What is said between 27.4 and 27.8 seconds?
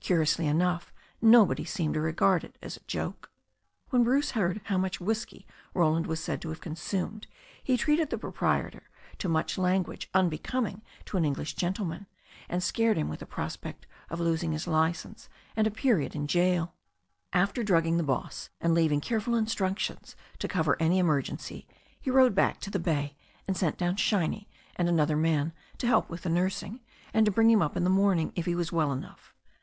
him up